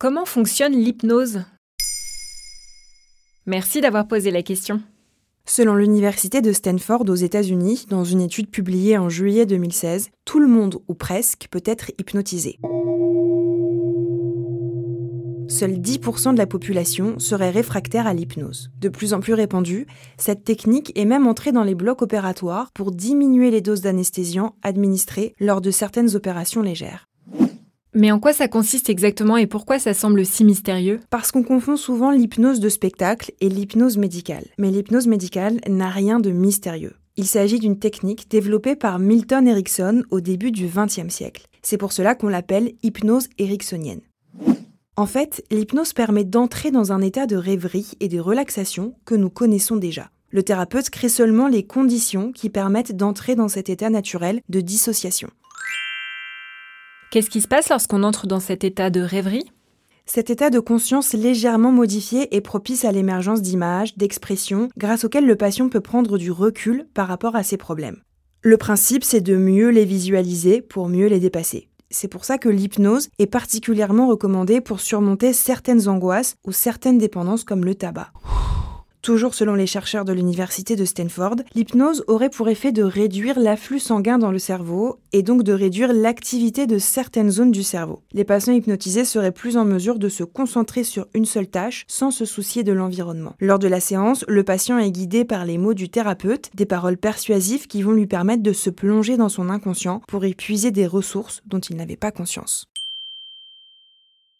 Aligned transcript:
Comment 0.00 0.24
fonctionne 0.24 0.72
l'hypnose? 0.72 1.42
Merci 3.44 3.82
d'avoir 3.82 4.08
posé 4.08 4.30
la 4.30 4.42
question. 4.42 4.80
Selon 5.44 5.74
l'université 5.74 6.40
de 6.40 6.54
Stanford 6.54 7.04
aux 7.10 7.14
États-Unis, 7.14 7.84
dans 7.90 8.02
une 8.02 8.22
étude 8.22 8.50
publiée 8.50 8.96
en 8.96 9.10
juillet 9.10 9.44
2016, 9.44 10.08
tout 10.24 10.40
le 10.40 10.46
monde, 10.46 10.78
ou 10.88 10.94
presque, 10.94 11.48
peut 11.50 11.62
être 11.66 11.90
hypnotisé. 11.98 12.58
Seuls 15.48 15.78
10% 15.78 16.32
de 16.32 16.38
la 16.38 16.46
population 16.46 17.18
serait 17.18 17.50
réfractaire 17.50 18.06
à 18.06 18.14
l'hypnose. 18.14 18.70
De 18.78 18.88
plus 18.88 19.12
en 19.12 19.20
plus 19.20 19.34
répandue, 19.34 19.86
cette 20.16 20.44
technique 20.44 20.98
est 20.98 21.04
même 21.04 21.26
entrée 21.26 21.52
dans 21.52 21.64
les 21.64 21.74
blocs 21.74 22.00
opératoires 22.00 22.72
pour 22.72 22.90
diminuer 22.90 23.50
les 23.50 23.60
doses 23.60 23.82
d'anesthésiants 23.82 24.54
administrées 24.62 25.34
lors 25.38 25.60
de 25.60 25.70
certaines 25.70 26.16
opérations 26.16 26.62
légères. 26.62 27.09
Mais 27.92 28.12
en 28.12 28.20
quoi 28.20 28.32
ça 28.32 28.46
consiste 28.46 28.88
exactement 28.88 29.36
et 29.36 29.48
pourquoi 29.48 29.80
ça 29.80 29.94
semble 29.94 30.24
si 30.24 30.44
mystérieux? 30.44 31.00
Parce 31.10 31.32
qu'on 31.32 31.42
confond 31.42 31.76
souvent 31.76 32.12
l'hypnose 32.12 32.60
de 32.60 32.68
spectacle 32.68 33.32
et 33.40 33.48
l'hypnose 33.48 33.98
médicale. 33.98 34.46
Mais 34.58 34.70
l'hypnose 34.70 35.08
médicale 35.08 35.60
n'a 35.68 35.88
rien 35.88 36.20
de 36.20 36.30
mystérieux. 36.30 36.94
Il 37.16 37.26
s'agit 37.26 37.58
d'une 37.58 37.80
technique 37.80 38.30
développée 38.30 38.76
par 38.76 39.00
Milton 39.00 39.48
Erickson 39.48 40.04
au 40.10 40.20
début 40.20 40.52
du 40.52 40.68
XXe 40.68 41.12
siècle. 41.12 41.46
C'est 41.62 41.78
pour 41.78 41.92
cela 41.92 42.14
qu'on 42.14 42.28
l'appelle 42.28 42.74
hypnose 42.84 43.28
ericksonienne. 43.38 44.02
En 44.94 45.06
fait, 45.06 45.44
l'hypnose 45.50 45.92
permet 45.92 46.24
d'entrer 46.24 46.70
dans 46.70 46.92
un 46.92 47.00
état 47.02 47.26
de 47.26 47.36
rêverie 47.36 47.92
et 47.98 48.08
de 48.08 48.20
relaxation 48.20 48.94
que 49.04 49.16
nous 49.16 49.30
connaissons 49.30 49.76
déjà. 49.76 50.10
Le 50.30 50.44
thérapeute 50.44 50.90
crée 50.90 51.08
seulement 51.08 51.48
les 51.48 51.66
conditions 51.66 52.30
qui 52.30 52.50
permettent 52.50 52.96
d'entrer 52.96 53.34
dans 53.34 53.48
cet 53.48 53.68
état 53.68 53.90
naturel 53.90 54.40
de 54.48 54.60
dissociation. 54.60 55.28
Qu'est-ce 57.10 57.28
qui 57.28 57.40
se 57.40 57.48
passe 57.48 57.70
lorsqu'on 57.70 58.04
entre 58.04 58.28
dans 58.28 58.38
cet 58.38 58.62
état 58.62 58.88
de 58.88 59.00
rêverie? 59.00 59.50
Cet 60.06 60.30
état 60.30 60.48
de 60.48 60.60
conscience 60.60 61.12
légèrement 61.12 61.72
modifié 61.72 62.36
est 62.36 62.40
propice 62.40 62.84
à 62.84 62.92
l'émergence 62.92 63.42
d'images, 63.42 63.96
d'expressions, 63.96 64.68
grâce 64.78 65.02
auxquelles 65.02 65.26
le 65.26 65.34
patient 65.34 65.68
peut 65.68 65.80
prendre 65.80 66.18
du 66.18 66.30
recul 66.30 66.86
par 66.94 67.08
rapport 67.08 67.34
à 67.34 67.42
ses 67.42 67.56
problèmes. 67.56 68.00
Le 68.42 68.56
principe, 68.58 69.02
c'est 69.02 69.20
de 69.20 69.34
mieux 69.34 69.70
les 69.70 69.84
visualiser 69.84 70.62
pour 70.62 70.88
mieux 70.88 71.08
les 71.08 71.18
dépasser. 71.18 71.68
C'est 71.90 72.06
pour 72.06 72.24
ça 72.24 72.38
que 72.38 72.48
l'hypnose 72.48 73.08
est 73.18 73.26
particulièrement 73.26 74.06
recommandée 74.06 74.60
pour 74.60 74.78
surmonter 74.78 75.32
certaines 75.32 75.88
angoisses 75.88 76.36
ou 76.46 76.52
certaines 76.52 76.98
dépendances 76.98 77.42
comme 77.42 77.64
le 77.64 77.74
tabac. 77.74 78.12
Toujours 79.02 79.32
selon 79.32 79.54
les 79.54 79.66
chercheurs 79.66 80.04
de 80.04 80.12
l'université 80.12 80.76
de 80.76 80.84
Stanford, 80.84 81.36
l'hypnose 81.54 82.04
aurait 82.06 82.28
pour 82.28 82.50
effet 82.50 82.70
de 82.70 82.82
réduire 82.82 83.38
l'afflux 83.38 83.78
sanguin 83.78 84.18
dans 84.18 84.30
le 84.30 84.38
cerveau 84.38 84.98
et 85.12 85.22
donc 85.22 85.42
de 85.42 85.54
réduire 85.54 85.94
l'activité 85.94 86.66
de 86.66 86.78
certaines 86.78 87.30
zones 87.30 87.50
du 87.50 87.62
cerveau. 87.62 88.02
Les 88.12 88.24
patients 88.24 88.52
hypnotisés 88.52 89.06
seraient 89.06 89.32
plus 89.32 89.56
en 89.56 89.64
mesure 89.64 89.98
de 89.98 90.10
se 90.10 90.22
concentrer 90.22 90.84
sur 90.84 91.06
une 91.14 91.24
seule 91.24 91.48
tâche 91.48 91.84
sans 91.88 92.10
se 92.10 92.26
soucier 92.26 92.62
de 92.62 92.72
l'environnement. 92.72 93.34
Lors 93.40 93.58
de 93.58 93.68
la 93.68 93.80
séance, 93.80 94.22
le 94.28 94.44
patient 94.44 94.78
est 94.78 94.90
guidé 94.90 95.24
par 95.24 95.46
les 95.46 95.56
mots 95.56 95.74
du 95.74 95.88
thérapeute, 95.88 96.50
des 96.54 96.66
paroles 96.66 96.98
persuasives 96.98 97.68
qui 97.68 97.82
vont 97.82 97.92
lui 97.92 98.06
permettre 98.06 98.42
de 98.42 98.52
se 98.52 98.68
plonger 98.68 99.16
dans 99.16 99.30
son 99.30 99.48
inconscient 99.48 100.02
pour 100.08 100.26
y 100.26 100.34
puiser 100.34 100.72
des 100.72 100.86
ressources 100.86 101.40
dont 101.46 101.60
il 101.60 101.76
n'avait 101.76 101.96
pas 101.96 102.10
conscience. 102.10 102.66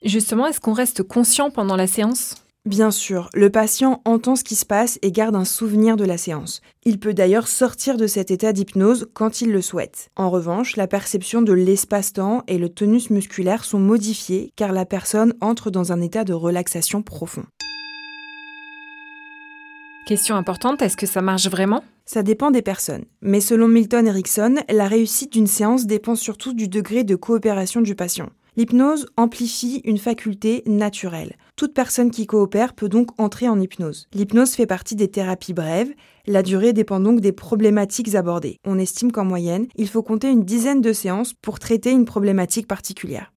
Justement, 0.05 0.47
est-ce 0.47 0.61
qu'on 0.61 0.73
reste 0.75 1.03
conscient 1.03 1.51
pendant 1.51 1.77
la 1.77 1.87
séance? 1.87 2.35
Bien 2.67 2.91
sûr, 2.91 3.31
le 3.33 3.49
patient 3.49 4.03
entend 4.05 4.37
ce 4.37 4.45
qui 4.45 4.55
se 4.55 4.67
passe 4.67 4.99
et 5.01 5.13
garde 5.13 5.35
un 5.35 5.47
souvenir 5.47 5.97
de 5.97 6.05
la 6.05 6.19
séance. 6.19 6.61
Il 6.85 7.01
peut 7.01 7.15
d'ailleurs 7.15 7.49
sortir 7.49 7.97
de 7.97 8.07
cet 8.07 8.31
état 8.31 8.53
d'hypnose 8.53 9.09
quand 9.15 9.41
il 9.41 9.51
le 9.51 9.63
souhaite. 9.63 10.11
En 10.15 10.29
revanche, 10.29 10.77
la 10.77 10.87
perception 10.87 11.41
de 11.41 11.55
l'espace-temps 11.55 12.45
et 12.49 12.59
le 12.59 12.69
tonus 12.69 13.09
musculaire 13.09 13.65
sont 13.65 13.79
modifiés 13.79 14.53
car 14.57 14.73
la 14.73 14.85
personne 14.85 15.33
entre 15.41 15.71
dans 15.71 15.93
un 15.93 16.03
état 16.03 16.25
de 16.25 16.35
relaxation 16.35 17.01
profond. 17.01 17.45
Question 20.07 20.37
importante, 20.37 20.83
est-ce 20.83 20.99
que 20.99 21.07
ça 21.07 21.23
marche 21.23 21.49
vraiment? 21.49 21.83
Ça 22.05 22.23
dépend 22.23 22.51
des 22.51 22.63
personnes. 22.63 23.05
Mais 23.23 23.41
selon 23.41 23.69
Milton 23.69 24.07
Erickson, 24.07 24.57
la 24.69 24.87
réussite 24.87 25.33
d'une 25.33 25.47
séance 25.47 25.87
dépend 25.87 26.15
surtout 26.15 26.53
du 26.53 26.69
degré 26.69 27.05
de 27.05 27.17
coopération 27.17 27.81
du 27.81 27.95
patient. 27.95 28.29
L'hypnose 28.57 29.07
amplifie 29.17 29.81
une 29.85 29.99
faculté 29.99 30.63
naturelle. 30.67 31.37
Toute 31.57 31.75
personne 31.75 32.11
qui 32.11 32.27
coopère 32.27 32.75
peut 32.75 32.89
donc 32.89 33.19
entrer 33.21 33.49
en 33.49 33.61
hypnose. 33.61 34.07
L'hypnose 34.15 34.55
fait 34.55 34.67
partie 34.67 34.97
des 34.97 35.09
thérapies 35.09 35.53
brèves. 35.53 35.93
La 36.27 36.43
durée 36.43 36.73
dépend 36.73 37.01
donc 37.01 37.21
des 37.21 37.33
problématiques 37.33 38.15
abordées. 38.15 38.59
On 38.65 38.79
estime 38.79 39.13
qu'en 39.13 39.25
moyenne, 39.25 39.67
il 39.77 39.89
faut 39.89 40.03
compter 40.03 40.31
une 40.31 40.45
dizaine 40.45 40.81
de 40.81 40.93
séances 40.93 41.35
pour 41.35 41.59
traiter 41.59 41.91
une 41.91 42.05
problématique 42.05 42.67
particulière. 42.67 43.33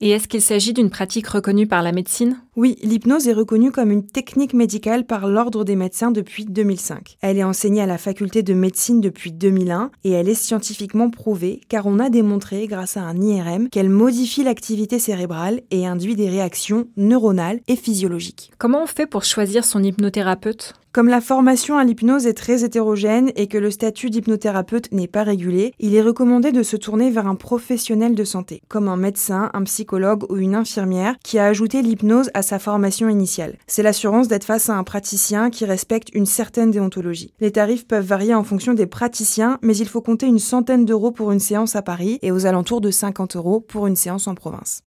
Et 0.00 0.10
est-ce 0.10 0.28
qu'il 0.28 0.42
s'agit 0.42 0.72
d'une 0.72 0.90
pratique 0.90 1.28
reconnue 1.28 1.66
par 1.66 1.82
la 1.82 1.92
médecine? 1.92 2.43
Oui, 2.56 2.76
l'hypnose 2.84 3.26
est 3.26 3.32
reconnue 3.32 3.72
comme 3.72 3.90
une 3.90 4.06
technique 4.06 4.54
médicale 4.54 5.04
par 5.04 5.26
l'Ordre 5.26 5.64
des 5.64 5.74
médecins 5.74 6.12
depuis 6.12 6.44
2005. 6.44 7.16
Elle 7.20 7.38
est 7.38 7.42
enseignée 7.42 7.82
à 7.82 7.86
la 7.86 7.98
faculté 7.98 8.44
de 8.44 8.54
médecine 8.54 9.00
depuis 9.00 9.32
2001 9.32 9.90
et 10.04 10.12
elle 10.12 10.28
est 10.28 10.34
scientifiquement 10.34 11.10
prouvée 11.10 11.60
car 11.68 11.86
on 11.86 11.98
a 11.98 12.10
démontré 12.10 12.68
grâce 12.68 12.96
à 12.96 13.02
un 13.02 13.20
IRM 13.20 13.70
qu'elle 13.70 13.90
modifie 13.90 14.44
l'activité 14.44 15.00
cérébrale 15.00 15.62
et 15.72 15.84
induit 15.84 16.14
des 16.14 16.28
réactions 16.28 16.86
neuronales 16.96 17.58
et 17.66 17.74
physiologiques. 17.74 18.52
Comment 18.56 18.84
on 18.84 18.86
fait 18.86 19.06
pour 19.06 19.24
choisir 19.24 19.64
son 19.64 19.82
hypnothérapeute? 19.82 20.74
Comme 20.94 21.08
la 21.08 21.20
formation 21.20 21.76
à 21.76 21.82
l'hypnose 21.82 22.24
est 22.28 22.34
très 22.34 22.62
hétérogène 22.62 23.32
et 23.34 23.48
que 23.48 23.58
le 23.58 23.72
statut 23.72 24.10
d'hypnothérapeute 24.10 24.92
n'est 24.92 25.08
pas 25.08 25.24
régulé, 25.24 25.74
il 25.80 25.96
est 25.96 26.00
recommandé 26.00 26.52
de 26.52 26.62
se 26.62 26.76
tourner 26.76 27.10
vers 27.10 27.26
un 27.26 27.34
professionnel 27.34 28.14
de 28.14 28.22
santé, 28.22 28.62
comme 28.68 28.86
un 28.86 28.96
médecin, 28.96 29.50
un 29.54 29.64
psychologue 29.64 30.22
ou 30.30 30.36
une 30.36 30.54
infirmière 30.54 31.16
qui 31.24 31.40
a 31.40 31.46
ajouté 31.46 31.82
l'hypnose 31.82 32.30
à 32.32 32.42
sa 32.44 32.60
formation 32.60 33.08
initiale. 33.08 33.56
C'est 33.66 33.82
l'assurance 33.82 34.28
d'être 34.28 34.44
face 34.44 34.70
à 34.70 34.76
un 34.76 34.84
praticien 34.84 35.50
qui 35.50 35.64
respecte 35.64 36.10
une 36.14 36.26
certaine 36.26 36.70
déontologie. 36.70 37.32
Les 37.40 37.50
tarifs 37.50 37.88
peuvent 37.88 38.06
varier 38.06 38.34
en 38.34 38.44
fonction 38.44 38.74
des 38.74 38.86
praticiens, 38.86 39.58
mais 39.62 39.76
il 39.76 39.88
faut 39.88 40.00
compter 40.00 40.26
une 40.26 40.38
centaine 40.38 40.84
d'euros 40.84 41.10
pour 41.10 41.32
une 41.32 41.40
séance 41.40 41.74
à 41.74 41.82
Paris 41.82 42.18
et 42.22 42.30
aux 42.30 42.46
alentours 42.46 42.80
de 42.80 42.90
50 42.90 43.36
euros 43.36 43.60
pour 43.60 43.86
une 43.86 43.96
séance 43.96 44.28
en 44.28 44.34
province. 44.34 44.82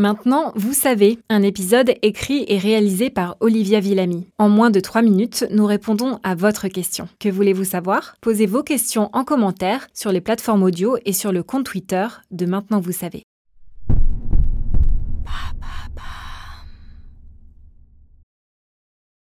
Maintenant, 0.00 0.52
vous 0.56 0.72
savez, 0.72 1.18
un 1.28 1.42
épisode 1.42 1.92
écrit 2.00 2.46
et 2.48 2.56
réalisé 2.56 3.10
par 3.10 3.36
Olivia 3.40 3.80
Villamy. 3.80 4.28
En 4.38 4.48
moins 4.48 4.70
de 4.70 4.80
3 4.80 5.02
minutes, 5.02 5.44
nous 5.50 5.66
répondons 5.66 6.18
à 6.22 6.34
votre 6.34 6.68
question. 6.68 7.06
Que 7.18 7.28
voulez-vous 7.28 7.64
savoir? 7.64 8.14
Posez 8.22 8.46
vos 8.46 8.62
questions 8.62 9.10
en 9.12 9.24
commentaire 9.24 9.88
sur 9.92 10.10
les 10.10 10.22
plateformes 10.22 10.62
audio 10.62 10.96
et 11.04 11.12
sur 11.12 11.32
le 11.32 11.42
compte 11.42 11.66
Twitter 11.66 12.06
de 12.30 12.46
Maintenant 12.46 12.80
vous 12.80 12.92
savez. 12.92 13.24